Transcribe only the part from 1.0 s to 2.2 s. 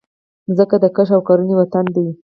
او کرنې وطن دی.